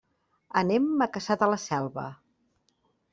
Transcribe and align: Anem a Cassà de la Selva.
Anem 0.61 0.87
a 1.05 1.07
Cassà 1.17 1.37
de 1.43 1.49
la 1.51 1.59
Selva. 1.65 2.07